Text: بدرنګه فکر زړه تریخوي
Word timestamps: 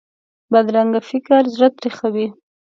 بدرنګه 0.51 1.01
فکر 1.09 1.41
زړه 1.55 1.67
تریخوي 1.77 2.27